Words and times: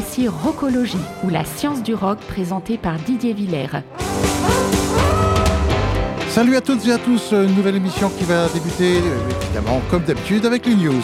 voici 0.00 0.28
Rockologie, 0.28 0.96
ou 1.24 1.28
la 1.28 1.44
science 1.44 1.82
du 1.82 1.92
rock 1.92 2.20
présentée 2.20 2.78
par 2.78 2.94
Didier 3.00 3.32
Villers. 3.32 3.82
Salut 6.28 6.54
à 6.54 6.60
toutes 6.60 6.86
et 6.86 6.92
à 6.92 6.98
tous, 6.98 7.32
une 7.32 7.56
nouvelle 7.56 7.74
émission 7.74 8.08
qui 8.16 8.22
va 8.22 8.46
débuter 8.46 8.98
évidemment 9.42 9.80
comme 9.90 10.04
d'habitude 10.04 10.46
avec 10.46 10.66
les 10.66 10.76
news. 10.76 11.02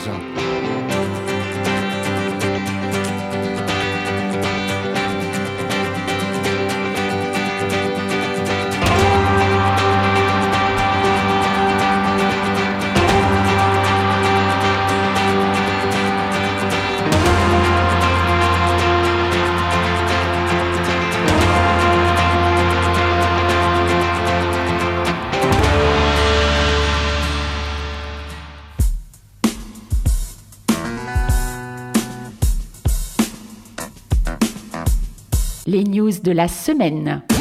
De 36.24 36.32
la 36.32 36.48
semaine. 36.48 37.33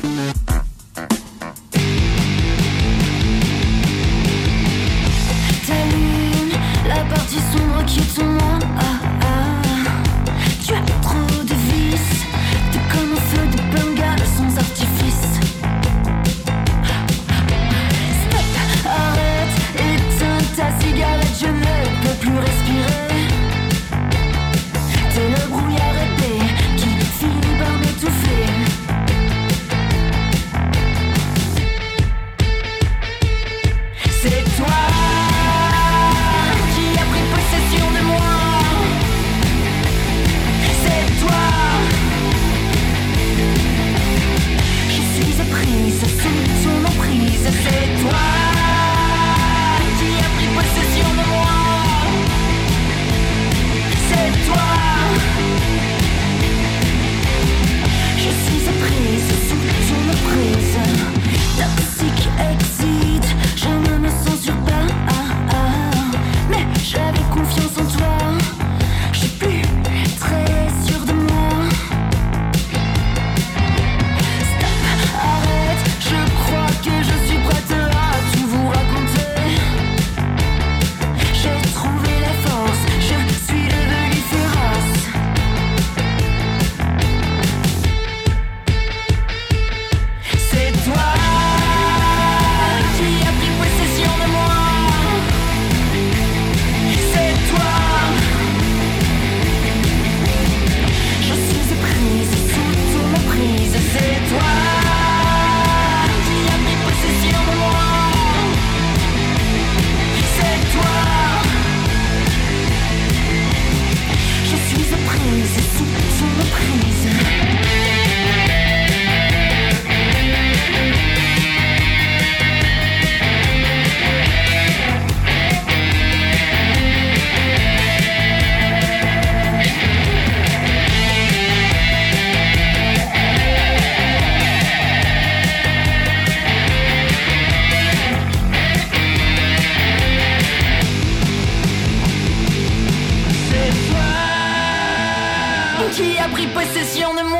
Qui 145.91 146.17
a 146.17 146.27
pris 146.29 146.47
possession 146.47 147.13
de 147.13 147.23
moi? 147.23 147.39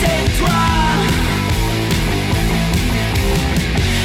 C'est 0.00 0.38
toi. 0.38 0.62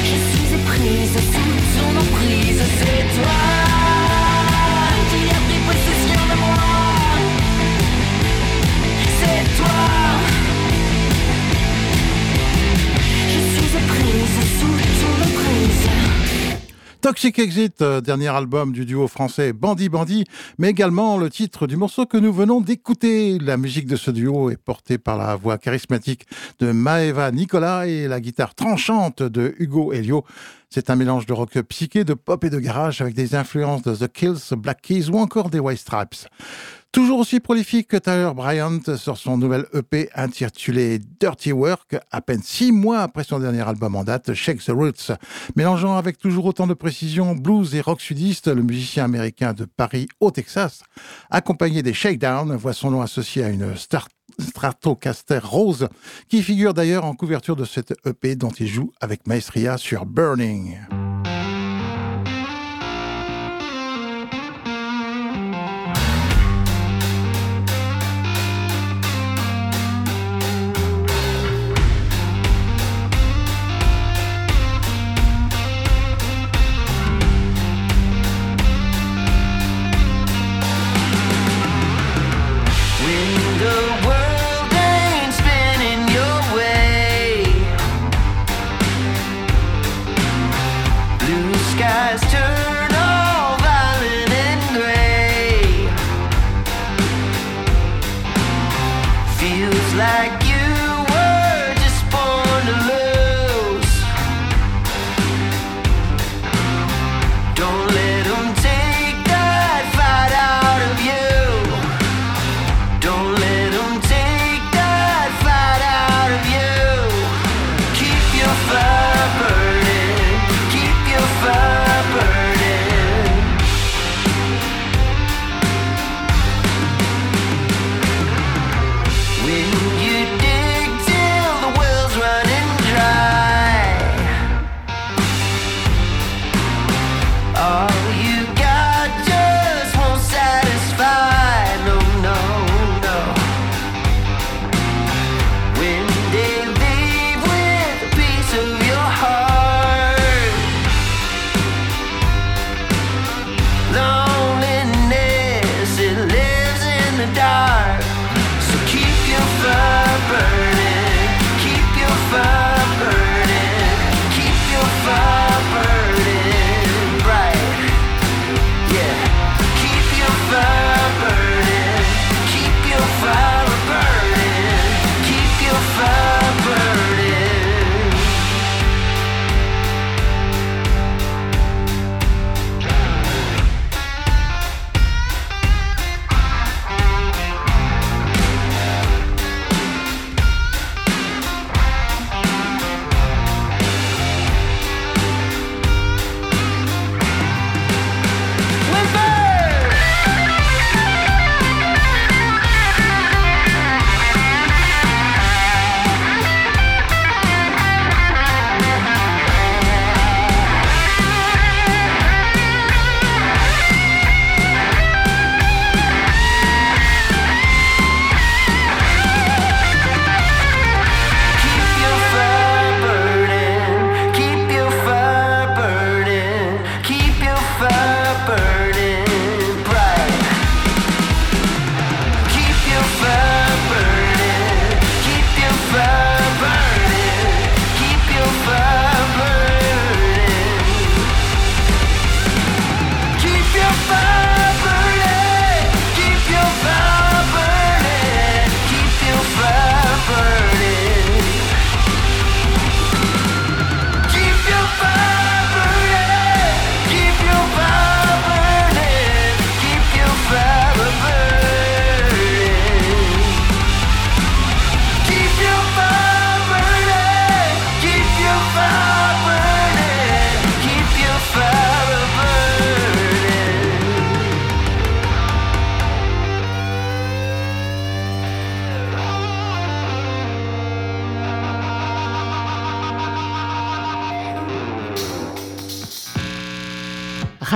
Je 0.04 0.16
suis 0.30 0.54
éprise 0.54 1.14
sous 1.14 1.80
ton 1.80 2.00
emprise. 2.00 2.62
C'est 2.80 3.22
toi 3.22 4.01
Toxic 17.02 17.40
Exit, 17.40 17.82
euh, 17.82 18.00
dernier 18.00 18.28
album 18.28 18.72
du 18.72 18.86
duo 18.86 19.08
français 19.08 19.54
Bandit 19.54 19.90
Bandit, 19.90 20.26
mais 20.60 20.70
également 20.70 21.18
le 21.18 21.32
titre 21.32 21.66
du 21.66 21.76
morceau 21.76 22.06
que 22.06 22.18
nous 22.18 22.32
venons 22.32 22.62
d'écouter. 22.62 23.40
La 23.40 23.58
musique 23.58 23.88
de 23.88 23.96
ce 23.96 24.12
duo 24.12 24.52
est 24.52 24.58
portée 24.58 25.00
par 25.00 25.18
la 25.18 25.36
voix 25.36 25.58
charismatique 25.58 26.28
de 26.60 26.72
Maeva 26.72 27.32
Nicolas 27.32 27.88
et 27.88 28.08
la 28.08 28.22
guitare 28.22 28.54
tranchante 28.54 29.24
de 29.24 29.56
Hugo 29.58 29.94
Helio. 29.94 30.24
C'est 30.70 30.92
un 30.92 30.96
mélange 30.96 31.26
de 31.26 31.34
rock 31.34 31.60
psyché, 31.64 32.04
de 32.04 32.14
pop 32.14 32.44
et 32.44 32.52
de 32.52 32.60
garage 32.60 33.02
avec 33.02 33.16
des 33.16 33.34
influences 33.34 33.82
de 33.82 33.96
The 33.96 34.08
Kills, 34.08 34.56
Black 34.56 34.82
Keys 34.82 35.10
ou 35.10 35.18
encore 35.18 35.50
des 35.50 35.60
White 35.60 35.80
Stripes. 35.80 36.28
Toujours 36.92 37.20
aussi 37.20 37.40
prolifique 37.40 37.88
que 37.88 37.96
Tyler 37.96 38.32
Bryant 38.36 38.98
sur 38.98 39.18
son 39.18 39.38
nouvel 39.38 39.66
EP 39.74 40.10
intitulé 40.14 41.00
Dirty 41.22 41.54
Work, 41.54 41.96
à 42.12 42.20
peine 42.20 42.42
six 42.44 42.74
mois 42.74 43.00
après 43.00 43.24
son 43.24 43.40
dernier 43.40 43.62
album 43.62 43.96
en 43.96 44.04
date, 44.04 44.34
Shake 44.34 44.62
the 44.62 44.72
Roots. 44.72 45.14
Mélangeant 45.56 45.96
avec 45.96 46.18
toujours 46.18 46.46
autant 46.46 46.68
de 46.68 46.74
précision 46.74 47.34
blues 47.34 47.76
et 47.76 47.82
rock 47.82 48.02
sudiste, 48.02 48.50
le 48.50 48.62
musicien 48.62 49.06
américain 49.06 49.54
de 49.54 49.64
Paris 49.64 50.10
au 50.20 50.32
Texas, 50.32 50.84
accompagné 51.30 51.82
des 51.82 51.94
Shakedown, 51.94 52.58
voit 52.58 52.74
son 52.74 52.92
nom 52.92 53.02
associé 53.02 53.46
à 53.46 53.50
une 53.50 53.74
Stratocaster 54.40 55.40
rose, 55.42 55.88
qui 56.28 56.44
figure 56.44 56.74
d'ailleurs 56.74 57.06
en 57.06 57.14
couverture 57.14 57.56
de 57.56 57.64
cette 57.64 57.94
EP 58.06 58.36
dont 58.36 58.52
il 58.60 58.68
joue 58.68 58.92
avec 59.00 59.28
maestria 59.28 59.78
sur 59.78 60.06
Burning. 60.06 60.78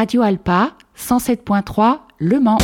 Radio 0.06 0.22
Alpa 0.22 0.74
107.3 0.96 2.02
Le 2.20 2.40
Mans. 2.40 2.60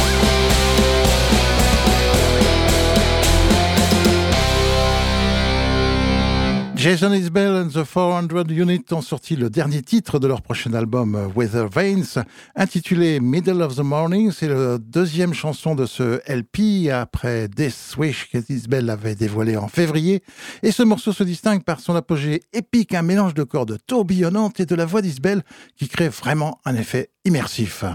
Jason 6.82 7.14
Isbell 7.14 7.58
and 7.58 7.70
the 7.70 7.84
400 7.84 8.50
Units 8.50 8.86
ont 8.92 9.02
sorti 9.02 9.36
le 9.36 9.52
dernier 9.52 9.84
titre 9.84 10.18
de 10.18 10.26
leur 10.26 10.42
prochain 10.42 10.74
album 10.74 11.32
Weather 11.36 11.70
Veins, 11.70 12.24
intitulé 12.56 13.20
Middle 13.20 13.62
of 13.62 13.76
the 13.76 13.82
Morning. 13.82 14.32
C'est 14.32 14.48
la 14.48 14.80
deuxième 14.80 15.36
chanson 15.36 15.76
de 15.76 15.86
ce 15.86 16.22
LP 16.28 16.90
après 16.92 17.48
Death 17.50 17.94
Wish 18.00 18.30
qu'Isbell 18.32 18.90
avait 18.90 19.14
dévoilé 19.14 19.58
en 19.58 19.68
février. 19.68 20.24
Et 20.64 20.72
ce 20.72 20.82
morceau 20.82 21.14
se 21.14 21.24
distingue 21.24 21.64
par 21.64 21.82
son 21.82 21.96
apogée 21.96 22.42
épique, 22.52 22.96
un 22.96 23.04
mélange 23.04 23.36
de 23.36 23.44
cordes 23.44 23.78
tourbillonnantes 23.86 24.60
et 24.60 24.66
de 24.66 24.74
la 24.74 24.88
voix 24.88 25.04
d'Isbell 25.04 25.44
qui 25.78 25.88
crée 25.88 26.10
vraiment 26.10 26.58
un 26.66 26.74
effet 26.74 27.12
immersif. 27.26 27.86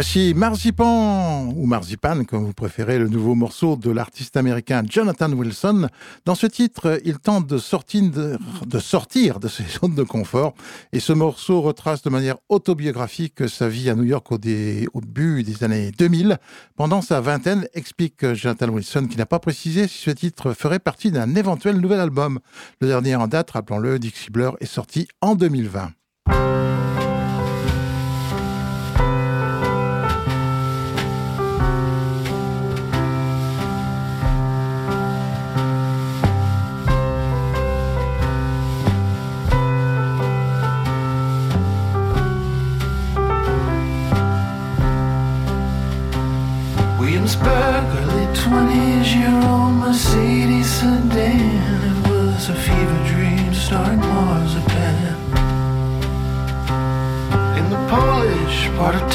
Voici 0.00 0.32
Marzipan, 0.32 1.52
ou 1.54 1.66
Marzipan, 1.66 2.24
comme 2.24 2.46
vous 2.46 2.54
préférez, 2.54 2.98
le 2.98 3.08
nouveau 3.08 3.34
morceau 3.34 3.76
de 3.76 3.90
l'artiste 3.90 4.34
américain 4.38 4.82
Jonathan 4.88 5.30
Wilson. 5.30 5.88
Dans 6.24 6.34
ce 6.34 6.46
titre, 6.46 7.02
il 7.04 7.18
tente 7.18 7.46
de 7.46 7.58
sortir 7.58 8.04
de, 8.04 8.38
de 8.64 9.38
de 9.38 9.48
ses 9.48 9.64
zones 9.78 9.94
de 9.94 10.02
confort. 10.02 10.54
Et 10.94 11.00
ce 11.00 11.12
morceau 11.12 11.60
retrace 11.60 12.00
de 12.00 12.08
manière 12.08 12.36
autobiographique 12.48 13.46
sa 13.46 13.68
vie 13.68 13.90
à 13.90 13.94
New 13.94 14.04
York 14.04 14.32
au 14.32 14.38
début 14.38 15.42
des 15.42 15.64
années 15.64 15.90
2000. 15.90 16.38
Pendant 16.76 17.02
sa 17.02 17.20
vingtaine, 17.20 17.66
explique 17.74 18.32
Jonathan 18.32 18.70
Wilson, 18.70 19.06
qui 19.06 19.18
n'a 19.18 19.26
pas 19.26 19.38
précisé 19.38 19.86
si 19.86 19.98
ce 19.98 20.10
titre 20.12 20.54
ferait 20.54 20.78
partie 20.78 21.10
d'un 21.10 21.34
éventuel 21.34 21.76
nouvel 21.76 22.00
album. 22.00 22.38
Le 22.80 22.88
dernier 22.88 23.16
en 23.16 23.28
date, 23.28 23.50
rappelons-le, 23.50 23.98
Dixie 23.98 24.30
Blur, 24.30 24.56
est 24.60 24.64
sorti 24.64 25.08
en 25.20 25.34
2020. 25.34 25.90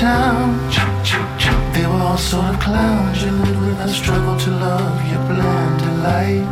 Town, 0.05 0.53
they 1.73 1.85
were 1.87 2.03
all 2.07 2.17
sort 2.17 2.45
of 2.53 2.59
clowns. 2.59 3.23
You 3.23 3.31
lived 3.31 3.61
with 3.65 3.79
a 3.87 3.89
struggle 3.89 4.37
to 4.45 4.51
love 4.51 4.97
your 5.11 5.23
bland 5.29 5.75
delight. 5.85 6.45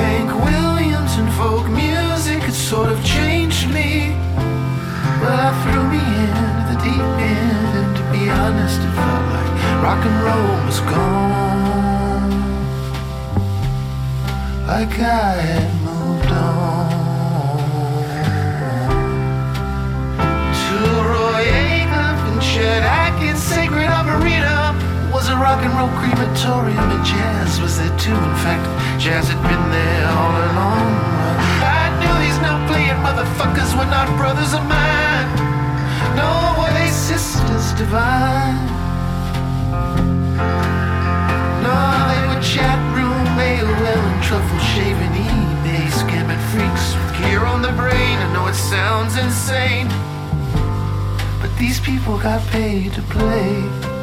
Hank 0.00 0.30
Williams 0.46 1.12
and 1.20 1.28
folk 1.40 1.66
music 1.84 2.40
had 2.46 2.58
sort 2.70 2.90
of 2.94 2.98
changed 3.04 3.66
me. 3.76 3.90
Well, 5.20 5.38
I 5.48 5.50
threw 5.62 5.84
me 5.94 6.02
into 6.22 6.48
the 6.70 6.78
deep 6.88 7.08
end, 7.38 7.70
and 7.80 7.90
to 7.98 8.04
be 8.14 8.22
honest, 8.42 8.78
it 8.86 8.92
felt 9.00 9.24
like 9.36 9.52
rock 9.84 10.02
and 10.08 10.16
roll 10.26 10.54
was 10.68 10.80
gone. 10.92 12.32
Like 14.70 14.94
I 15.26 15.32
had 15.50 15.79
And 22.60 22.84
Chet 22.84 22.84
Atkins, 22.84 23.40
Sacred 23.40 23.88
Arboretum 23.88 24.76
was 25.10 25.30
a 25.30 25.36
rock 25.36 25.64
and 25.64 25.72
roll 25.80 25.88
crematorium, 25.96 26.76
and 26.92 27.04
jazz 27.04 27.58
was 27.58 27.78
there 27.78 27.96
too. 27.96 28.12
In 28.12 28.36
fact, 28.44 28.68
jazz 29.00 29.32
had 29.32 29.40
been 29.40 29.64
there 29.72 30.04
all 30.12 30.34
along. 30.52 30.92
I 31.64 31.88
knew 31.96 32.14
these 32.20 32.36
no 32.44 32.60
playing 32.68 33.00
motherfuckers 33.00 33.72
were 33.72 33.88
not 33.88 34.12
brothers 34.20 34.52
of 34.52 34.60
mine. 34.68 35.28
No, 36.20 36.28
were 36.60 36.72
they 36.76 36.92
sisters 36.92 37.72
divine? 37.80 38.60
No, 41.64 41.76
they 42.12 42.22
were 42.28 42.42
chat 42.44 42.76
room 42.92 43.24
AOL 43.40 44.04
and 44.04 44.22
truffle 44.22 44.60
shaving 44.76 45.16
eBay 45.16 45.88
scamming 45.96 46.42
freaks 46.52 46.92
with 46.92 47.24
gear 47.24 47.40
on 47.40 47.62
the 47.62 47.72
brain. 47.72 48.20
I 48.20 48.28
know 48.34 48.46
it 48.48 48.54
sounds 48.54 49.16
insane, 49.16 49.88
these 51.60 51.78
people 51.78 52.16
got 52.16 52.40
paid 52.48 52.90
to 52.94 53.02
play. 53.02 53.99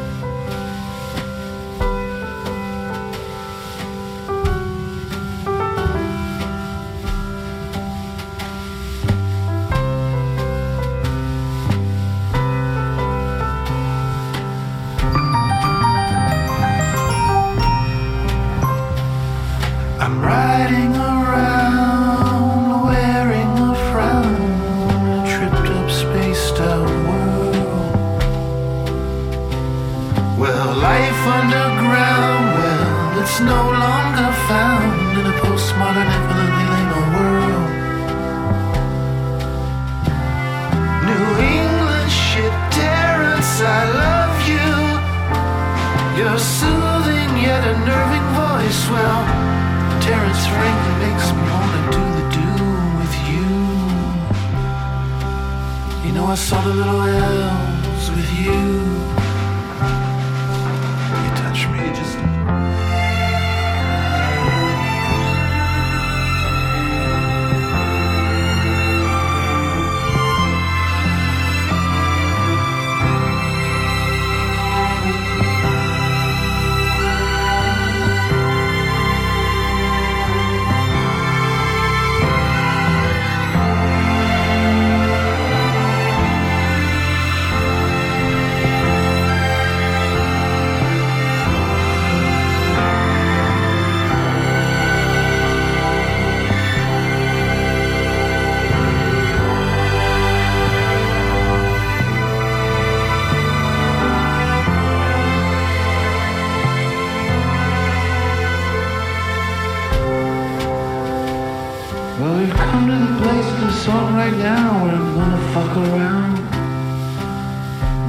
Around. 115.78 116.36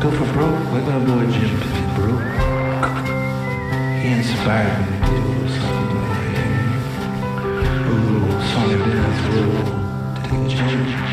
Go 0.01 0.09
for 0.11 0.27
broke, 0.33 0.71
like 0.71 0.85
my 0.85 0.99
boy 1.05 1.25
Jim 1.31 1.55
broke. 1.95 2.29
He 4.01 4.07
inspired 4.09 4.79
me 4.89 4.95
to 5.05 5.13
do 5.27 5.47
something 5.57 6.03
like 6.09 6.37
a 7.85 7.95
little 8.05 8.41
song 8.49 8.69
dance, 8.69 9.21
a 9.25 9.37
take 10.23 10.43
a 10.45 10.55
chance. 10.55 11.08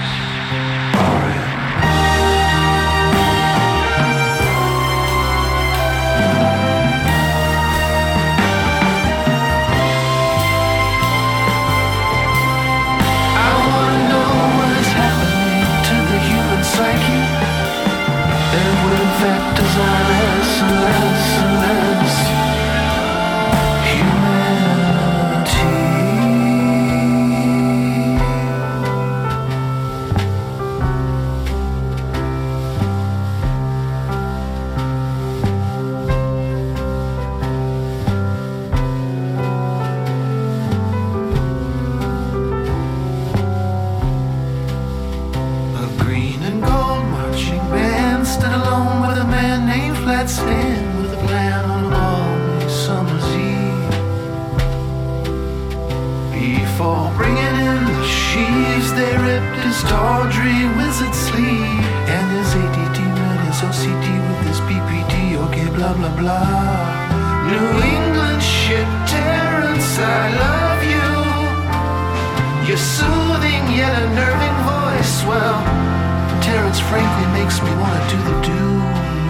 Frankly 76.89 77.27
makes 77.39 77.61
me 77.63 77.71
wanna 77.83 78.03
do 78.13 78.19
the 78.29 78.37
do 78.51 78.61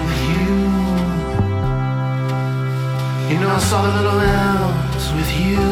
with 0.06 0.22
you. 0.32 0.54
You 3.30 3.36
know 3.40 3.50
I 3.50 3.60
saw 3.68 3.82
the 3.86 3.92
little 3.98 4.20
elves 4.20 5.06
with 5.16 5.30
you. 5.40 5.66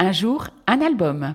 Un 0.00 0.12
jour, 0.12 0.48
un 0.66 0.80
album. 0.80 1.34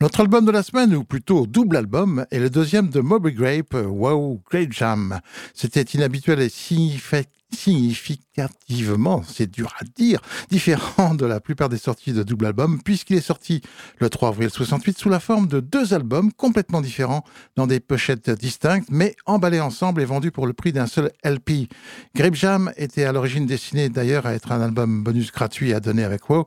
Notre 0.00 0.20
album 0.20 0.44
de 0.44 0.50
la 0.50 0.62
semaine, 0.62 0.94
ou 0.94 1.04
plutôt 1.04 1.46
double 1.46 1.76
album, 1.76 2.26
est 2.30 2.40
le 2.40 2.50
deuxième 2.50 2.88
de 2.88 3.00
Moby 3.00 3.32
Grape, 3.32 3.74
Wow 3.86 4.40
Great 4.50 4.72
Jam. 4.72 5.20
C'était 5.54 5.82
inhabituel 5.82 6.40
et 6.40 6.48
signifi- 6.48 7.26
significativement, 7.54 9.22
c'est 9.26 9.50
dur 9.50 9.72
à 9.80 9.84
dire, 9.84 10.20
différent 10.50 11.14
de 11.14 11.26
la 11.26 11.40
plupart 11.40 11.68
des 11.68 11.78
sorties 11.78 12.12
de 12.12 12.22
double 12.22 12.46
album, 12.46 12.80
puisqu'il 12.82 13.16
est 13.16 13.20
sorti 13.20 13.62
le 13.98 14.08
3 14.10 14.30
avril 14.30 14.50
68 14.50 14.98
sous 14.98 15.08
la 15.08 15.20
forme 15.20 15.46
de 15.46 15.60
deux 15.60 15.94
albums 15.94 16.32
complètement 16.32 16.80
différents, 16.80 17.24
dans 17.56 17.66
des 17.66 17.80
pochettes 17.80 18.30
distinctes, 18.30 18.88
mais 18.90 19.14
emballés 19.26 19.60
ensemble 19.60 20.02
et 20.02 20.04
vendus 20.04 20.30
pour 20.30 20.46
le 20.46 20.52
prix 20.52 20.72
d'un 20.72 20.86
seul 20.86 21.10
LP. 21.24 21.68
Grape 22.14 22.34
Jam 22.34 22.72
était 22.76 23.04
à 23.04 23.12
l'origine 23.12 23.46
destiné 23.46 23.88
d'ailleurs 23.88 24.26
à 24.26 24.34
être 24.34 24.52
un 24.52 24.60
album 24.60 25.02
bonus 25.02 25.30
gratuit 25.32 25.72
à 25.72 25.80
donner 25.80 26.04
avec 26.04 26.28
Wow. 26.28 26.46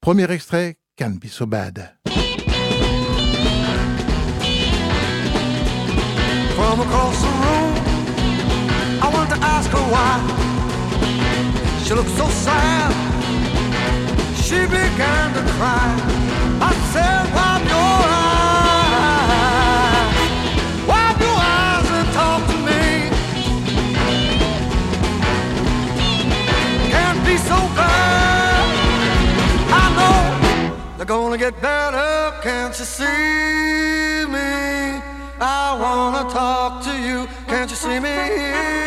Premier 0.00 0.30
extrait, 0.30 0.78
Can't 0.96 1.18
Be 1.20 1.26
So 1.26 1.46
Bad. 1.46 1.94
I 9.06 9.08
wanted 9.08 9.36
to 9.36 9.40
ask 9.40 9.70
her 9.70 9.86
why. 9.94 10.14
She 11.84 11.94
looked 11.94 12.10
so 12.18 12.26
sad. 12.26 12.90
She 14.34 14.66
began 14.66 15.32
to 15.32 15.42
cry. 15.54 15.94
I 16.60 16.72
said, 16.92 17.22
Wipe 17.36 17.68
your 17.74 17.98
eyes. 18.18 19.46
Wipe 20.90 21.20
your 21.22 21.38
eyes 21.38 21.88
and 21.98 22.08
talk 22.18 22.40
to 22.50 22.56
me. 22.68 22.84
Can't 26.90 27.20
be 27.24 27.36
so 27.36 27.58
bad. 27.78 28.66
I 29.82 29.84
know 29.98 30.18
they're 30.96 31.06
gonna 31.06 31.38
get 31.38 31.54
better. 31.60 32.34
Can't 32.42 32.76
you 32.76 32.84
see 32.84 34.26
me? 34.34 35.00
I 35.38 35.78
wanna 35.80 36.24
talk 36.28 36.82
to 36.86 36.92
you. 37.06 37.28
Can't 37.46 37.70
you 37.70 37.76
see 37.76 38.00
me? 38.00 38.85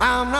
I'm 0.00 0.30
not 0.30 0.37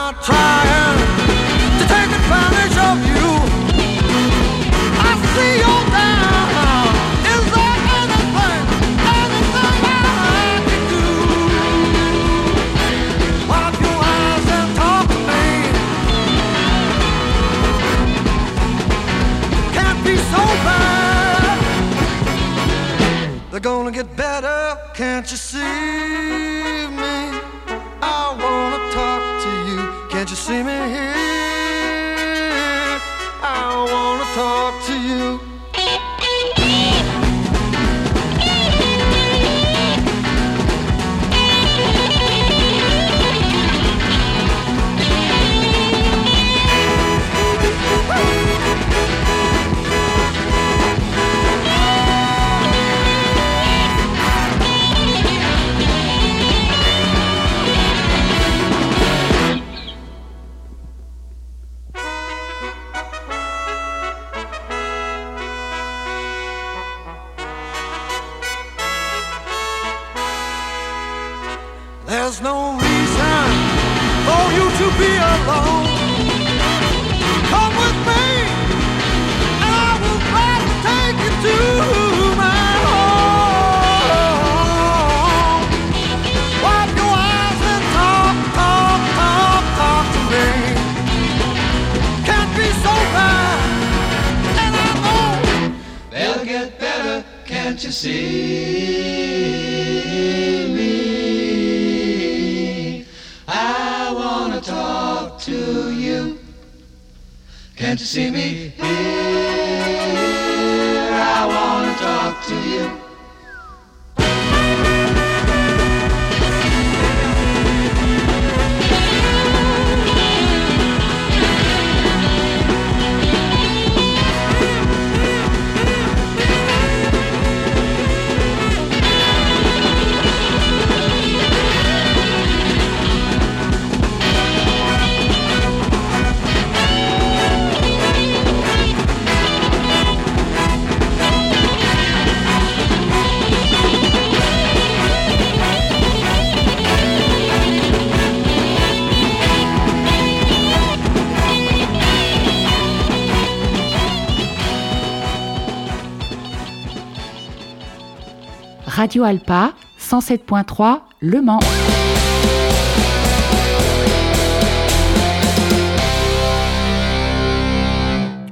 Radio 158.99 159.23
Alpa 159.23 159.71
107.3 159.97 160.99
Le 161.21 161.39
Mans. 161.39 161.61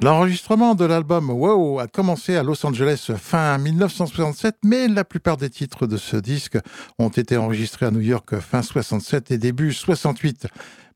L'enregistrement 0.04 0.76
de 0.76 0.86
l'album 0.86 1.32
Wow 1.32 1.80
a 1.80 1.88
commencé 1.88 2.36
à 2.36 2.44
Los 2.44 2.64
Angeles 2.66 3.10
fin 3.18 3.58
1967, 3.58 4.58
mais 4.64 4.88
la 4.88 5.04
plupart 5.04 5.38
des 5.38 5.50
titres 5.50 5.88
de 5.88 5.98
ce 5.98 6.18
disque 6.18 6.60
ont 7.00 7.10
été 7.10 7.36
enregistrés 7.36 7.88
à 7.88 7.92
New 7.92 8.02
York 8.02 8.40
fin 8.40 8.62
67 8.62 9.32
et 9.32 9.38
début 9.40 9.74
68. 9.74 10.48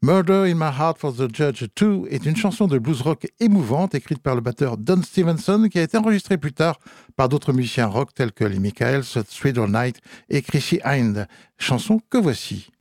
Murder 0.04 0.52
in 0.52 0.56
My 0.56 0.72
Heart 0.72 1.00
for 1.00 1.14
the 1.14 1.34
Judge 1.34 1.66
2 1.76 2.04
est 2.10 2.26
une 2.26 2.36
chanson 2.36 2.68
de 2.68 2.78
blues 2.78 3.02
rock 3.02 3.28
émouvante 3.40 3.96
écrite 3.96 4.22
par 4.22 4.36
le 4.36 4.42
batteur 4.42 4.78
Don 4.78 5.02
Stevenson 5.02 5.68
qui 5.72 5.80
a 5.80 5.84
été 5.84 5.98
enregistrée 5.98 6.38
plus 6.38 6.54
tard 6.54 6.80
par 7.16 7.28
d'autres 7.28 7.54
musiciens 7.54 7.88
rock 7.88 8.14
tels 8.14 8.32
que 8.32 8.46
les 8.46 8.60
Michaels, 8.60 9.04
Thriller 9.28 9.68
Night 9.68 10.00
et 10.30 10.44
Chrissy 10.44 10.80
Hind. 10.84 11.28
Chanson 11.58 12.00
que 12.10 12.20
voici. 12.20 12.72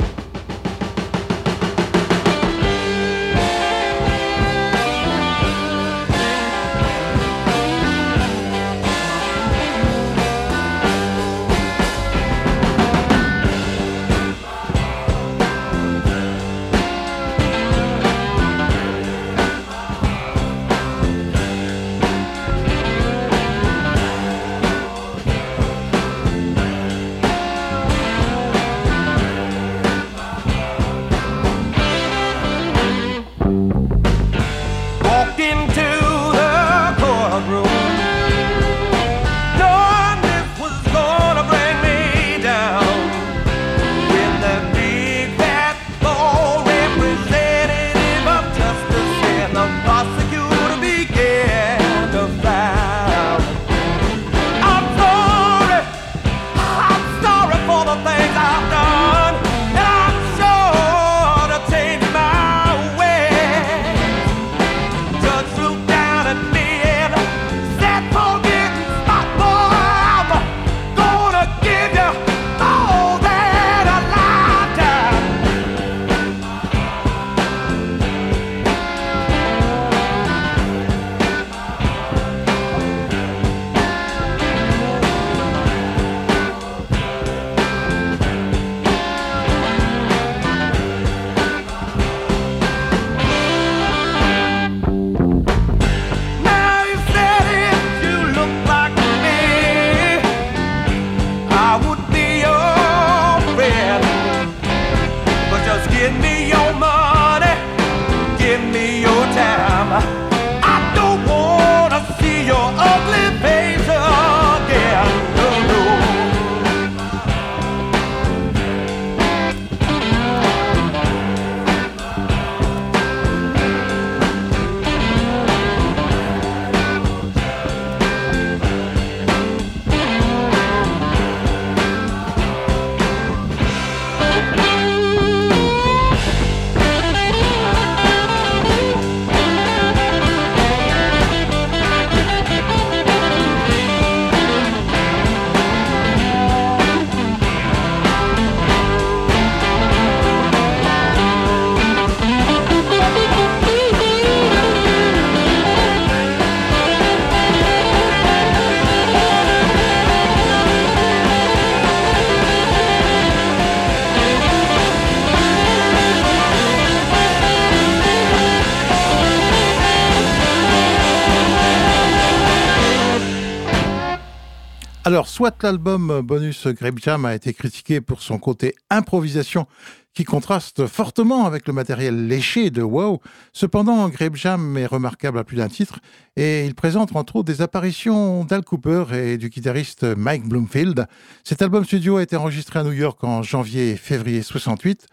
soit 175.40 175.62
l'album 175.62 176.20
bonus 176.20 176.66
Grape 176.66 176.98
Jam 176.98 177.24
a 177.24 177.34
été 177.34 177.54
critiqué 177.54 178.02
pour 178.02 178.20
son 178.20 178.36
côté 178.36 178.74
improvisation 178.90 179.66
qui 180.12 180.24
contraste 180.24 180.86
fortement 180.86 181.46
avec 181.46 181.66
le 181.66 181.72
matériel 181.72 182.26
léché 182.26 182.68
de 182.68 182.82
Wow. 182.82 183.22
Cependant, 183.54 184.06
Grape 184.10 184.36
Jam 184.36 184.76
est 184.76 184.84
remarquable 184.84 185.38
à 185.38 185.44
plus 185.44 185.56
d'un 185.56 185.68
titre 185.68 186.00
et 186.36 186.66
il 186.66 186.74
présente 186.74 187.16
entre 187.16 187.36
autres 187.36 187.46
des 187.46 187.62
apparitions 187.62 188.44
d'Al 188.44 188.62
Cooper 188.62 189.04
et 189.14 189.38
du 189.38 189.48
guitariste 189.48 190.02
Mike 190.02 190.46
Bloomfield. 190.46 191.06
Cet 191.42 191.62
album 191.62 191.86
studio 191.86 192.18
a 192.18 192.22
été 192.22 192.36
enregistré 192.36 192.78
à 192.78 192.84
New 192.84 192.92
York 192.92 193.24
en 193.24 193.42
janvier 193.42 193.92
et 193.92 193.96
février 193.96 194.42
68, 194.42 195.06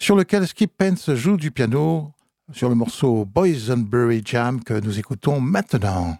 sur 0.00 0.16
lequel 0.16 0.44
Skip 0.48 0.72
Pence 0.76 1.14
joue 1.14 1.36
du 1.36 1.52
piano 1.52 2.10
sur 2.52 2.68
le 2.68 2.74
morceau 2.74 3.24
Boysenberry 3.24 4.22
Jam 4.24 4.60
que 4.64 4.74
nous 4.74 4.98
écoutons 4.98 5.38
maintenant. 5.40 6.18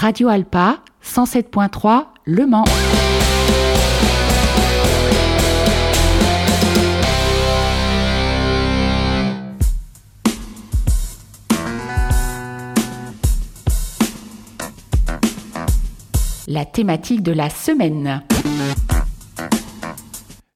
Radio 0.00 0.28
Alpa 0.28 0.78
107.3 1.04 2.06
Le 2.24 2.46
Mans. 2.46 2.64
La 16.48 16.64
thématique 16.64 17.22
de 17.22 17.32
la 17.32 17.50
semaine. 17.50 18.22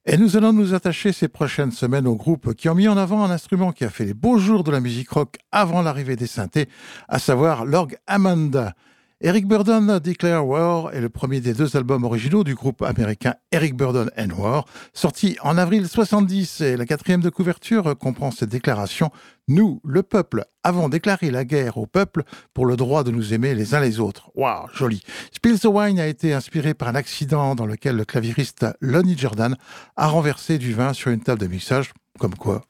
Et 0.07 0.17
nous 0.17 0.37
allons 0.37 0.53
nous 0.53 0.73
attacher 0.73 1.11
ces 1.11 1.27
prochaines 1.27 1.71
semaines 1.71 2.07
aux 2.07 2.15
groupes 2.15 2.55
qui 2.55 2.67
ont 2.67 2.73
mis 2.73 2.87
en 2.87 2.97
avant 2.97 3.23
un 3.23 3.29
instrument 3.29 3.71
qui 3.73 3.83
a 3.83 3.91
fait 3.91 4.05
les 4.05 4.15
beaux 4.15 4.39
jours 4.39 4.63
de 4.63 4.71
la 4.71 4.79
musique 4.79 5.11
rock 5.11 5.37
avant 5.51 5.83
l'arrivée 5.83 6.15
des 6.15 6.25
synthés, 6.25 6.67
à 7.07 7.19
savoir 7.19 7.63
l'orgue 7.63 7.97
Hammond. 8.07 8.71
Eric 9.25 9.47
Burdon 9.47 9.99
Declare 10.03 10.45
War 10.45 10.93
est 10.93 11.01
le 11.01 11.09
premier 11.09 11.41
des 11.41 11.55
deux 11.55 11.75
albums 11.75 12.03
originaux 12.03 12.43
du 12.43 12.53
groupe 12.53 12.83
américain 12.83 13.33
Eric 13.51 13.75
Burdon 13.75 14.05
and 14.19 14.29
War, 14.37 14.65
sorti 14.93 15.35
en 15.41 15.57
avril 15.57 15.87
70 15.87 16.61
et 16.61 16.77
la 16.77 16.85
quatrième 16.85 17.21
de 17.21 17.31
couverture 17.31 17.97
comprend 17.97 18.29
cette 18.29 18.49
déclaration 18.51 19.09
Nous, 19.47 19.81
le 19.83 20.03
peuple, 20.03 20.45
avons 20.63 20.89
déclaré 20.89 21.31
la 21.31 21.43
guerre 21.43 21.79
au 21.79 21.87
peuple 21.87 22.21
pour 22.53 22.67
le 22.67 22.75
droit 22.75 23.03
de 23.03 23.09
nous 23.09 23.33
aimer 23.33 23.55
les 23.55 23.73
uns 23.73 23.79
les 23.79 23.99
autres. 23.99 24.29
Waouh, 24.35 24.67
joli. 24.75 25.01
Spill 25.31 25.59
the 25.59 25.65
Wine 25.65 25.99
a 25.99 26.05
été 26.05 26.31
inspiré 26.31 26.75
par 26.75 26.89
un 26.89 26.95
accident 26.95 27.55
dans 27.55 27.65
lequel 27.65 27.95
le 27.95 28.05
clavieriste 28.05 28.67
Lonnie 28.79 29.17
Jordan 29.17 29.55
a 29.95 30.07
renversé 30.07 30.59
du 30.59 30.71
vin 30.71 30.93
sur 30.93 31.09
une 31.09 31.21
table 31.21 31.41
de 31.41 31.47
mixage, 31.47 31.93
comme 32.19 32.35
quoi 32.35 32.61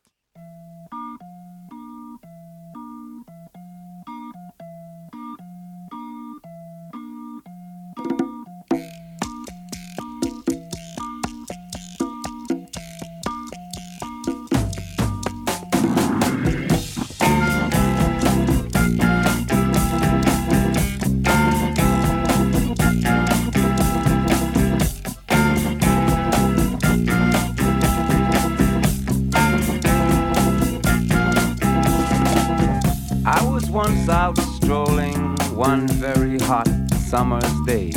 was 33.96 34.10
out 34.10 34.38
strolling 34.38 35.36
one 35.56 35.88
very 35.88 36.38
hot 36.40 36.68
summer's 37.10 37.62
day 37.66 37.92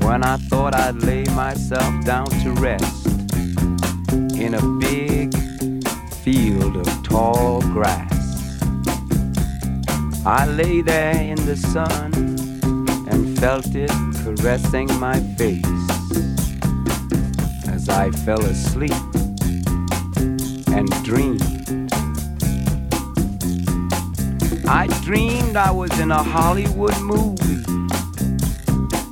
when 0.00 0.22
I 0.22 0.36
thought 0.48 0.74
I'd 0.74 1.02
lay 1.02 1.24
myself 1.34 2.04
down 2.04 2.26
to 2.42 2.52
rest 2.52 3.06
in 4.36 4.54
a 4.54 4.62
big 4.78 5.36
field 6.22 6.76
of 6.76 6.86
tall 7.02 7.60
grass. 7.60 8.62
I 10.26 10.46
lay 10.46 10.80
there 10.80 11.16
in 11.16 11.44
the 11.46 11.56
sun 11.56 12.12
and 13.10 13.38
felt 13.38 13.74
it 13.74 13.90
caressing 14.22 14.88
my 14.98 15.20
face 15.36 15.64
as 17.68 17.88
I 17.88 18.10
fell 18.10 18.44
asleep 18.44 18.92
and 20.68 20.88
dreamed. 21.04 21.53
I 24.66 24.86
dreamed 25.02 25.56
I 25.56 25.70
was 25.70 25.98
in 26.00 26.10
a 26.10 26.22
Hollywood 26.22 26.98
movie 27.00 27.62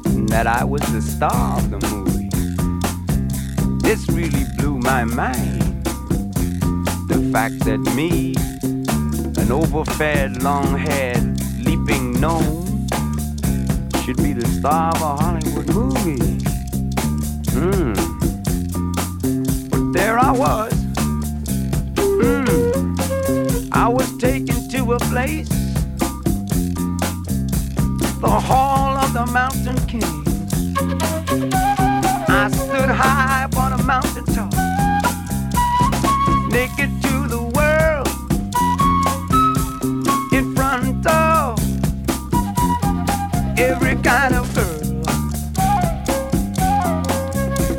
and 0.07 0.29
that 0.31 0.47
I 0.47 0.65
was 0.65 0.81
the 0.93 1.03
star 1.03 1.59
of 1.59 1.71
the 1.71 1.79
movie. 1.89 2.31
This 3.83 4.09
really 4.09 4.45
blew 4.57 4.79
my 4.79 5.05
mind. 5.05 5.85
The 7.09 7.29
fact 7.31 7.61
that 7.67 7.79
me, 7.95 8.35
an 9.43 9.53
overfed, 9.53 10.43
long 10.43 10.79
haired, 10.79 11.39
leaping 11.59 12.19
gnome, 12.19 12.89
should 14.05 14.17
be 14.17 14.33
the 14.33 14.47
star 14.59 14.95
of 14.95 15.03
a 15.03 15.17
Hollywood 15.17 15.69
movie. 15.75 16.39
Hmm. 17.53 17.93
But 19.69 19.93
there 19.93 20.19
I 20.19 20.33
was. 20.33 20.72
Place, 25.13 25.49
the 28.19 28.35
Hall 28.49 28.97
of 28.97 29.13
the 29.13 29.27
Mountain 29.27 29.77
King. 29.87 30.25
I 32.29 32.49
stood 32.51 32.89
high 32.89 33.45
upon 33.45 33.75
a 33.75 33.83
mountain 33.83 34.25
top, 34.25 34.55
naked 36.51 36.91
to 37.03 37.29
the 37.29 37.43
world, 37.59 38.09
in 40.33 40.55
front 40.57 41.07
of 41.07 41.59
every 43.59 43.97
kind 43.97 44.35
of 44.35 44.47
girl. 44.55 45.03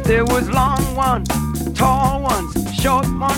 There 0.04 0.26
was 0.26 0.48
long 0.52 0.96
ones, 0.96 1.30
tall 1.74 2.22
ones, 2.22 2.54
short 2.80 3.08
ones, 3.18 3.33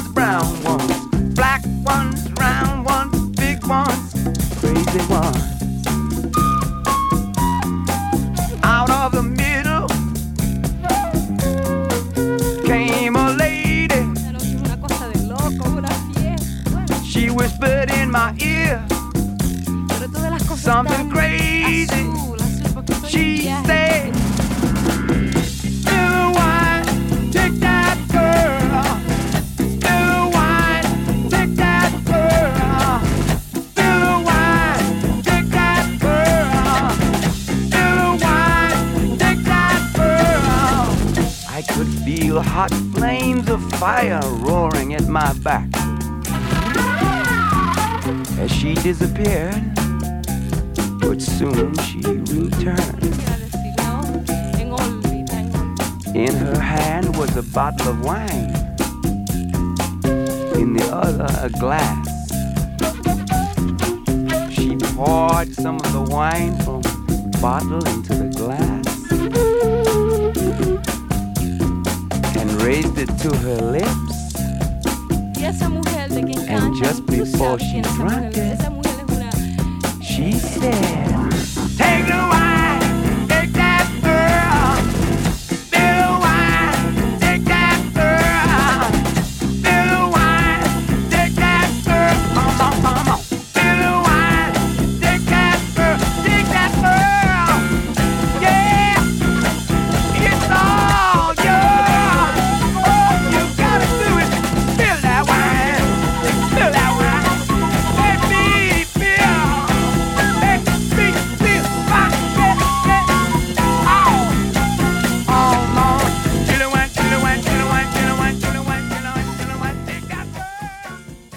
whispered 17.35 17.91
in 17.91 18.09
my 18.09 18.33
ear 18.39 18.81
pero 19.89 20.09
todas 20.09 20.31
las 20.31 20.43
cosas 20.43 20.63
something 20.63 21.09
crazy. 21.09 21.89
azul, 21.91 22.41
azul, 22.41 22.71
porque 22.73 22.93
estoy 22.93 23.09
en 23.09 23.11
She 23.11 23.43
said, 23.65 24.13
wine, 26.33 27.31
take 27.31 27.59
that 27.59 27.97
girl. 28.09 28.99
Wine, 30.31 31.29
take 31.29 31.55
that 31.55 31.91
girl. 32.05 33.01
Wine, 34.23 35.21
take 35.23 35.49
that 35.49 35.83
girl. 35.99 36.91
Wine, 38.17 39.17
take 39.17 39.43
that 39.43 39.81
girl. 39.93 40.87
I 41.49 41.61
could 41.73 41.89
feel 42.05 42.41
hot 42.41 42.71
flames 42.93 43.49
of 43.49 43.61
fire 43.73 44.21
roaring 44.39 44.93
at 44.93 45.07
my 45.07 45.33
back. 45.43 45.67
She 48.65 48.73
disappeared, 48.73 49.75
but 50.99 51.21
soon 51.21 51.77
she 51.77 51.99
returned. 52.33 53.05
In 56.15 56.33
her 56.33 56.59
hand 56.59 57.15
was 57.15 57.37
a 57.37 57.43
bottle 57.43 57.89
of 57.89 58.03
wine, 58.03 58.49
in 60.59 60.73
the 60.73 60.89
other, 60.91 61.27
a 61.43 61.49
glass. 61.59 62.07
She 64.51 64.75
poured 64.95 65.53
some 65.53 65.75
of 65.75 65.93
the 65.93 66.01
wine 66.09 66.57
from 66.63 66.81
the 66.81 67.37
bottle 67.39 67.85
into 67.85 68.15
the 68.15 68.29
glass 68.35 68.87
and 72.35 72.51
raised 72.63 72.97
it 72.97 73.15
to 73.19 73.37
her 73.37 73.57
lips 73.61 74.25
and 76.55 76.75
just 76.75 77.05
before 77.05 77.59
she 77.59 77.81
drank 77.81 78.35
it, 78.37 78.59
she 80.01 80.31
said, 80.31 81.31
Take 81.77 82.07
the. 82.07 82.44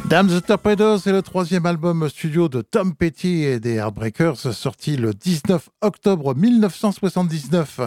Damn 0.08 0.26
the 0.26 0.42
Torpedoes 0.42 1.00
est 1.04 1.12
le 1.12 1.20
troisième 1.20 1.66
album 1.66 2.08
studio 2.08 2.48
de 2.48 2.62
Tom 2.62 2.94
Petty 2.94 3.42
et 3.42 3.60
des 3.60 3.74
Heartbreakers, 3.74 4.38
sorti 4.38 4.96
le 4.96 5.12
19 5.12 5.68
octobre 5.82 6.34
1979. 6.34 7.80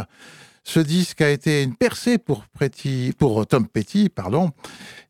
Ce 0.63 0.80
disque 0.80 1.22
a 1.22 1.32
été 1.32 1.63
une 1.63 1.76
percée 1.76 2.19
pour 2.19 2.45
Tom 3.47 3.67
Petty, 3.67 4.09
pardon, 4.09 4.51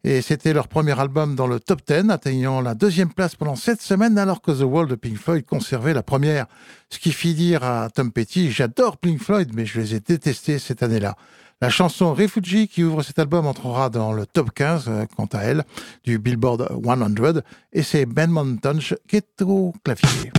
et 0.06 0.22
c'était 0.22 0.54
leur 0.54 0.70
premier 0.70 0.98
album 0.98 1.36
dans 1.36 1.48
le 1.48 1.60
top 1.60 1.82
10, 1.86 2.10
atteignant 2.10 2.62
la 2.62 2.76
deuxième 2.76 3.12
place 3.12 3.36
pendant 3.36 3.58
sept 3.58 3.82
semaines, 3.82 4.18
alors 4.18 4.42
que 4.42 4.52
The 4.52 4.64
Wall 4.64 4.88
de 4.88 4.96
Pink 4.96 5.18
Floyd 5.18 5.46
conservait 5.46 5.94
la 5.94 6.04
première. 6.04 6.46
Ce 6.90 6.98
qui 6.98 7.12
fit 7.12 7.34
dire 7.34 7.66
à 7.66 7.90
Tom 7.90 8.14
Petty, 8.14 8.52
j'adore 8.52 8.98
Pink 8.98 9.22
Floyd, 9.22 9.52
mais 9.54 9.66
je 9.66 9.82
les 9.82 9.96
ai 9.96 10.00
détestés 10.00 10.60
cette 10.60 10.82
année-là. 10.82 11.18
La 11.62 11.70
chanson 11.70 12.16
Refugee 12.16 12.68
qui 12.68 12.84
ouvre 12.84 13.04
cet 13.04 13.20
album 13.20 13.46
entrera 13.46 13.92
dans 13.92 14.14
le 14.14 14.26
top 14.26 14.50
15, 14.52 14.86
euh, 14.88 15.06
quant 15.16 15.28
à 15.32 15.42
elle, 15.42 15.64
du 16.04 16.18
Billboard 16.18 16.68
100, 16.84 17.42
et 17.72 17.84
c'est 17.84 18.08
Ben 18.08 18.32
Montage 18.32 18.98
qui 19.08 19.18
est 19.18 19.42
au 19.44 19.72
clavier. 19.84 20.32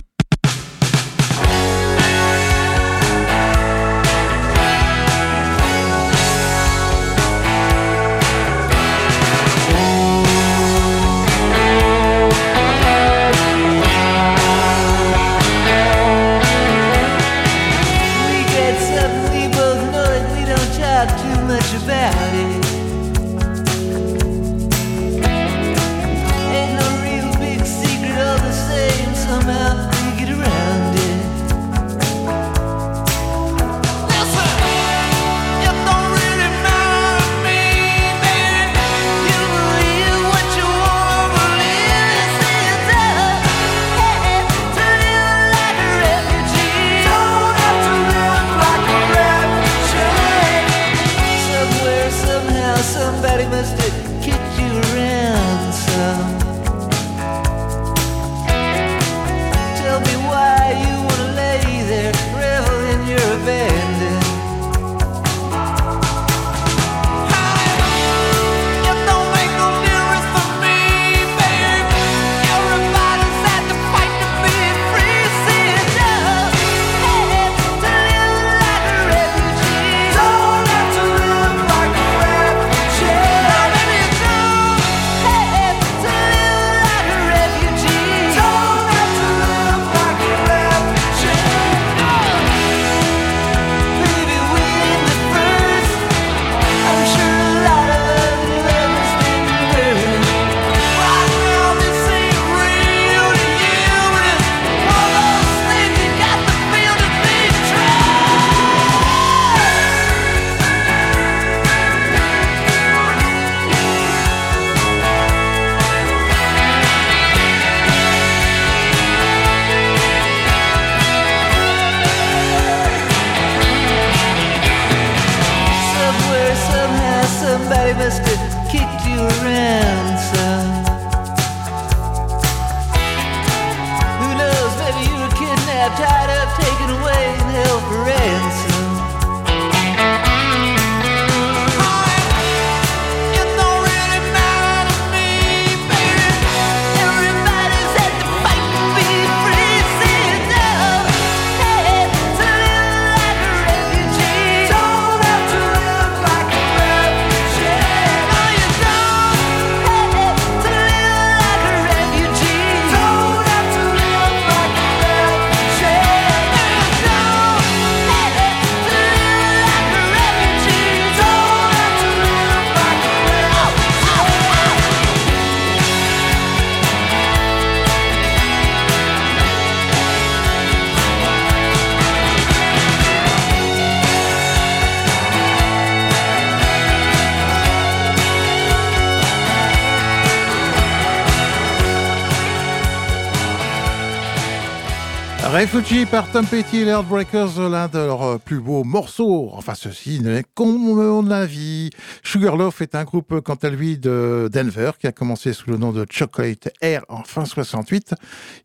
Refugee 195.63 196.05
par 196.05 196.29
Tom 196.29 196.45
Petty 196.45 196.79
et 196.79 196.83
les 196.83 196.91
Heartbreakers, 196.91 197.69
l'un 197.69 197.87
de 197.87 197.97
leurs 197.97 198.23
euh, 198.23 198.37
plus 198.37 198.59
beaux 198.59 198.83
morceaux. 198.83 199.49
Enfin, 199.53 199.75
ceci 199.75 200.19
n'est 200.19 200.43
qu'à 200.43 200.65
mon 200.65 201.31
avis. 201.31 201.89
Sugarloaf 202.21 202.81
est 202.81 202.95
un 202.95 203.05
groupe, 203.05 203.39
quant 203.39 203.55
à 203.55 203.69
lui, 203.69 203.97
de 203.97 204.49
Denver, 204.51 204.91
qui 204.99 205.07
a 205.07 205.13
commencé 205.13 205.53
sous 205.53 205.69
le 205.69 205.77
nom 205.77 205.93
de 205.93 206.05
Chocolate 206.11 206.69
Air 206.81 207.05
en 207.07 207.23
fin 207.23 207.45
68. 207.45 208.13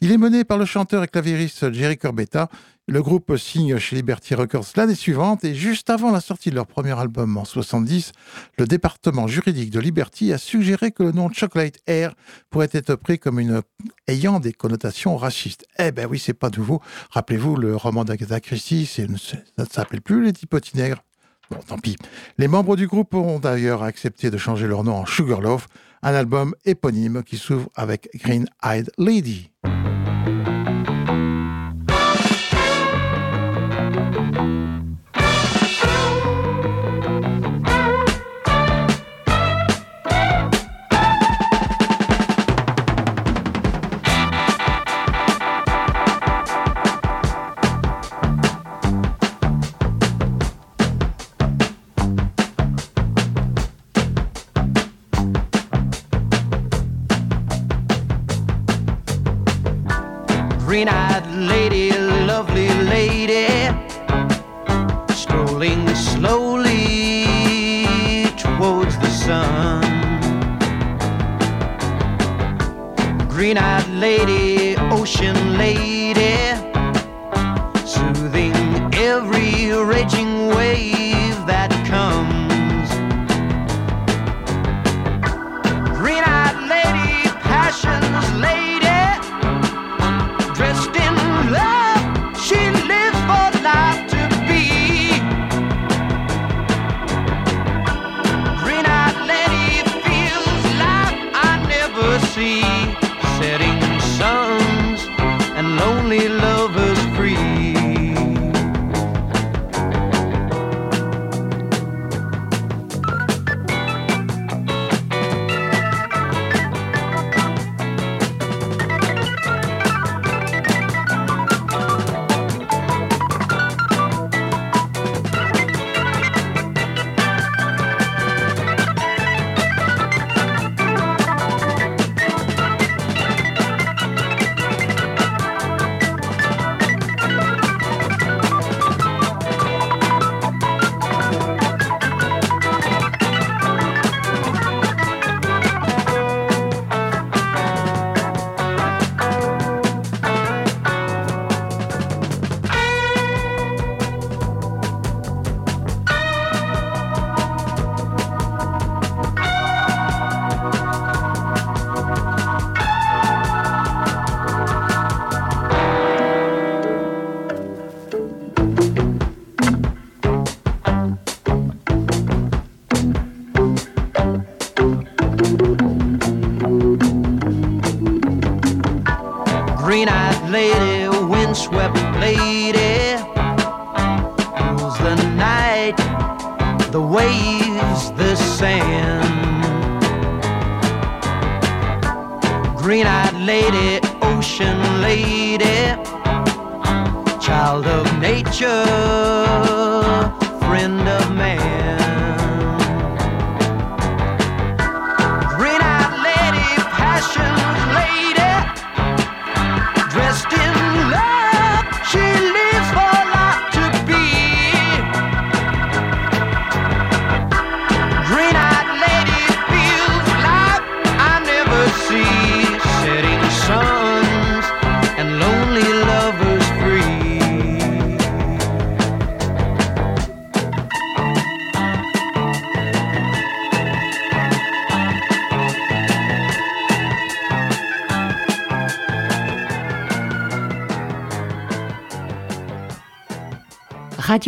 Il 0.01 0.11
est 0.11 0.19
mené 0.19 0.43
par 0.43 0.59
le 0.59 0.65
chanteur 0.65 1.05
et 1.05 1.07
claviériste 1.07 1.73
Jerry 1.73 1.97
Corbetta. 1.97 2.49
Le 2.91 3.03
groupe 3.03 3.37
signe 3.37 3.77
chez 3.77 3.97
Liberty 3.97 4.35
Records 4.35 4.65
l'année 4.75 4.95
suivante 4.95 5.45
et 5.45 5.55
juste 5.55 5.91
avant 5.91 6.11
la 6.11 6.23
sortie 6.23 6.49
de 6.49 6.55
leur 6.55 6.67
premier 6.67 6.99
album 6.99 7.37
en 7.37 7.45
70, 7.45 8.13
le 8.57 8.67
département 8.67 9.27
juridique 9.27 9.69
de 9.69 9.79
Liberty 9.79 10.33
a 10.33 10.39
suggéré 10.39 10.91
que 10.91 11.03
le 11.03 11.13
nom 11.13 11.31
Chocolate 11.31 11.81
Air 11.87 12.15
pourrait 12.49 12.71
être 12.73 12.95
pris 12.95 13.19
comme 13.19 13.63
ayant 14.07 14.41
des 14.41 14.55
connotations 14.55 15.19
racistes. 15.19 15.67
Eh 15.79 15.93
ben 15.93 16.07
oui, 16.11 16.19
c'est 16.19 16.33
pas 16.33 16.49
nouveau. 16.49 16.81
Rappelez-vous, 17.11 17.57
le 17.57 17.77
roman 17.77 18.07
d'Agatha 18.07 18.41
Christie, 18.41 18.87
ça 18.87 19.03
ne 19.03 19.65
s'appelle 19.71 20.01
plus 20.01 20.25
les 20.25 20.33
petits 20.33 20.79
nègres. 20.79 21.05
Bon, 21.51 21.59
tant 21.59 21.77
pis. 21.77 21.97
Les 22.39 22.49
membres 22.49 22.75
du 22.75 22.87
groupe 22.87 23.13
ont 23.13 23.39
d'ailleurs 23.39 23.83
accepté 23.83 24.31
de 24.31 24.39
changer 24.39 24.67
leur 24.67 24.83
nom 24.83 24.95
en 24.95 25.05
Sugarloaf, 25.05 25.67
un 26.03 26.15
album 26.15 26.55
éponyme 26.65 27.23
qui 27.23 27.37
s'ouvre 27.37 27.69
avec 27.75 28.09
Green 28.15 28.47
Eyed 28.65 28.91
Lady. 28.97 29.51
Green 60.69 60.87
eyed 60.87 61.27
lady, 61.27 61.91
lovely 62.27 62.69
lady, 62.69 63.49
strolling 65.15 65.89
slowly 65.95 67.25
towards 68.37 68.99
the 68.99 69.09
sun. 69.09 69.81
Green 73.31 73.57
eyed 73.57 73.89
lady, 73.89 74.77
ocean 74.91 75.57
lady, 75.57 75.88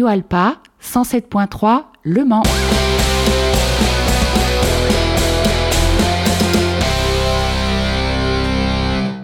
Radio 0.00 0.06
Alpa 0.06 0.62
107.3 0.82 1.84
Le 2.04 2.24
Mans. 2.24 2.42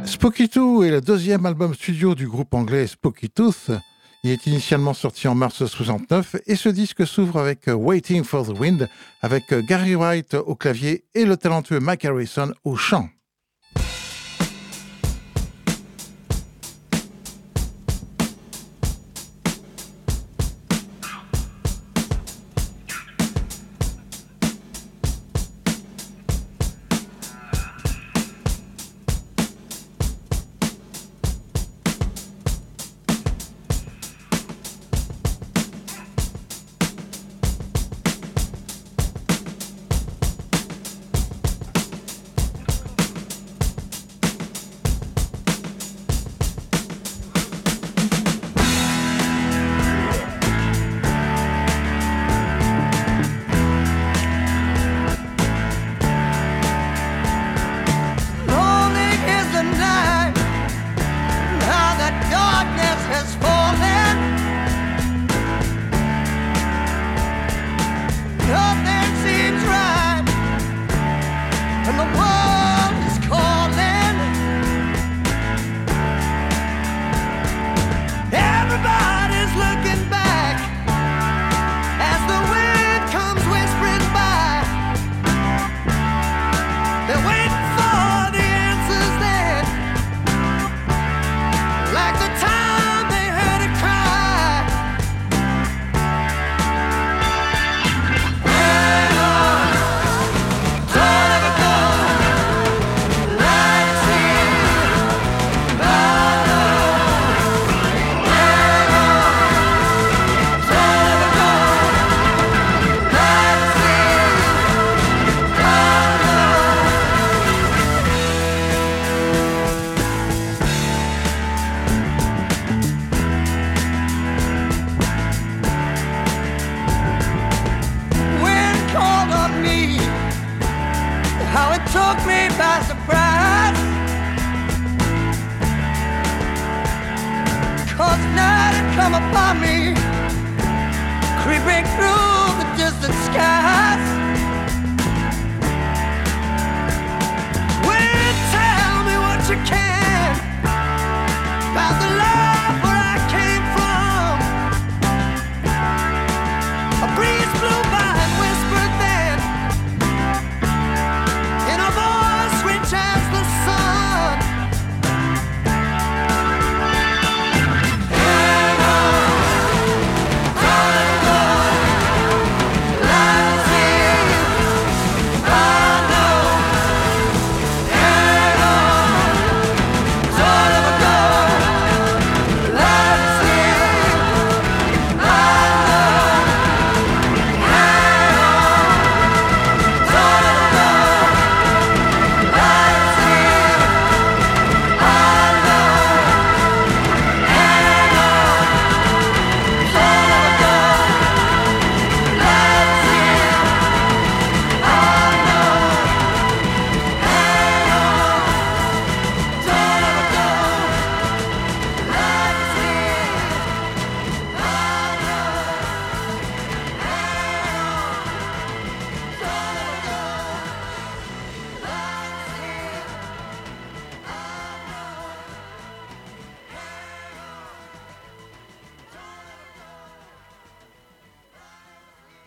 Spooky 0.04 0.50
Tooth 0.50 0.84
est 0.84 0.90
le 0.90 1.00
deuxième 1.00 1.46
album 1.46 1.72
studio 1.72 2.14
du 2.14 2.28
groupe 2.28 2.52
anglais 2.52 2.86
Spooky 2.86 3.30
Tooth. 3.30 3.70
Il 4.22 4.30
est 4.30 4.46
initialement 4.46 4.92
sorti 4.92 5.26
en 5.28 5.34
mars 5.34 5.64
69 5.64 6.36
et 6.46 6.56
ce 6.56 6.68
disque 6.68 7.06
s'ouvre 7.06 7.38
avec 7.38 7.68
Waiting 7.68 8.22
for 8.22 8.46
the 8.46 8.58
Wind 8.58 8.86
avec 9.22 9.54
Gary 9.66 9.94
Wright 9.94 10.34
au 10.34 10.56
clavier 10.56 11.04
et 11.14 11.24
le 11.24 11.38
talentueux 11.38 11.80
Mike 11.80 12.04
Harrison 12.04 12.52
au 12.64 12.76
chant. 12.76 13.08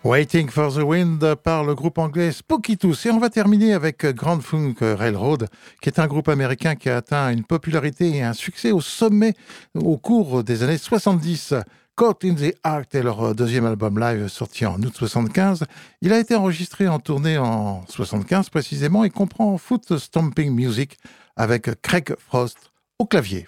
Waiting 0.09 0.49
for 0.49 0.73
the 0.73 0.81
Wind 0.81 1.35
par 1.35 1.63
le 1.63 1.75
groupe 1.75 1.99
anglais 1.99 2.31
Spooky 2.31 2.77
Tooth. 2.77 3.05
Et 3.05 3.11
on 3.11 3.19
va 3.19 3.29
terminer 3.29 3.73
avec 3.73 4.03
Grand 4.07 4.41
Funk 4.41 4.73
Railroad, 4.81 5.47
qui 5.83 5.89
est 5.89 5.99
un 5.99 6.07
groupe 6.07 6.29
américain 6.29 6.73
qui 6.73 6.89
a 6.89 6.97
atteint 6.97 7.29
une 7.29 7.43
popularité 7.43 8.09
et 8.15 8.23
un 8.23 8.33
succès 8.33 8.71
au 8.71 8.81
sommet 8.81 9.35
au 9.75 9.97
cours 9.97 10.43
des 10.43 10.63
années 10.63 10.79
70. 10.79 11.53
Caught 11.93 12.25
in 12.25 12.33
the 12.33 12.55
Act 12.63 12.95
est 12.95 13.03
leur 13.03 13.35
deuxième 13.35 13.67
album 13.67 13.99
live 13.99 14.29
sorti 14.29 14.65
en 14.65 14.81
août 14.81 14.95
75. 14.95 15.65
Il 16.01 16.11
a 16.11 16.17
été 16.17 16.33
enregistré 16.33 16.87
en 16.87 16.97
tournée 16.97 17.37
en 17.37 17.85
75 17.87 18.49
précisément 18.49 19.03
et 19.03 19.11
comprend 19.11 19.59
Foot 19.59 19.95
Stomping 19.99 20.51
Music 20.51 20.97
avec 21.35 21.69
Craig 21.83 22.15
Frost 22.17 22.57
au 22.97 23.05
clavier. 23.05 23.45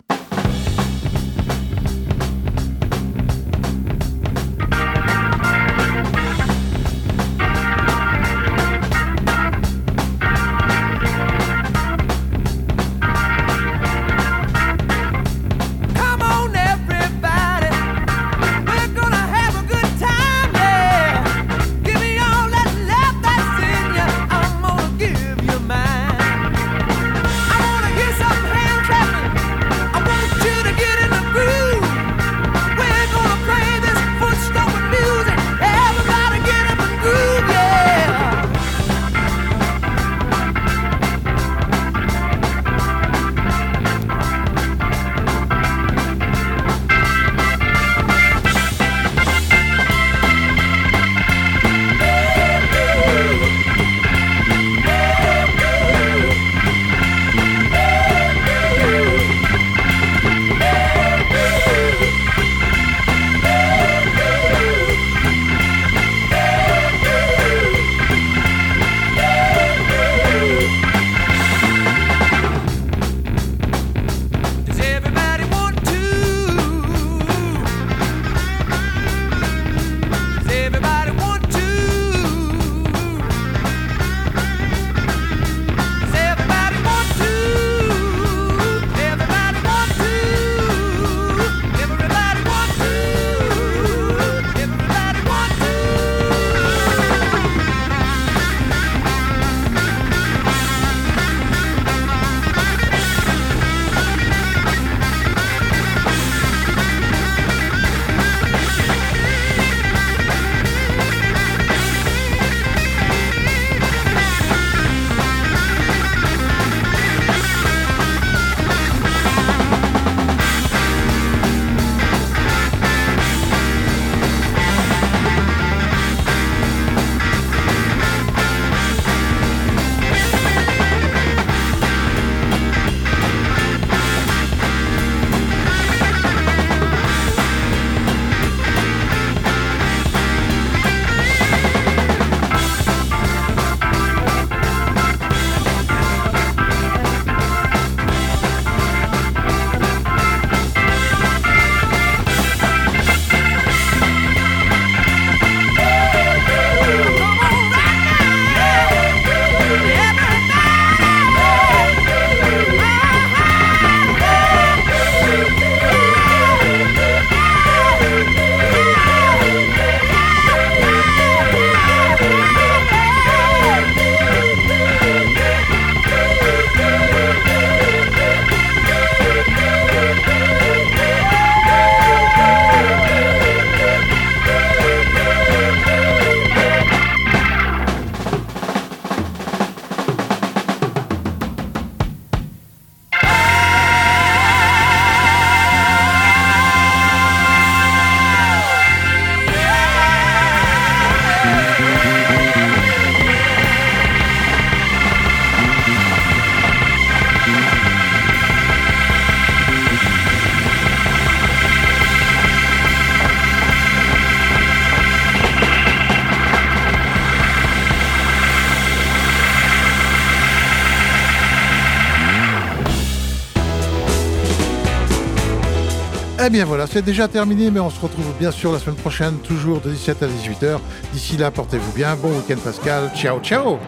Bien 226.52 226.66
voilà, 226.66 226.86
c'est 226.86 227.02
déjà 227.02 227.28
terminé, 227.28 227.72
mais 227.72 227.80
on 227.80 227.90
se 227.90 228.00
retrouve 228.00 228.26
bien 228.38 228.52
sûr 228.52 228.72
la 228.72 228.80
semaine 228.80 228.98
prochaine, 228.98 229.38
toujours 229.40 229.80
de 229.80 229.90
17 229.90 230.24
à 230.24 230.28
18h. 230.28 230.80
D'ici 231.14 231.38
là, 231.38 231.50
portez-vous 231.50 231.94
bien. 231.94 232.16
Bon 232.16 232.30
week-end 232.30 232.60
Pascal. 232.64 233.12
Ciao, 233.16 233.40
ciao 233.40 233.80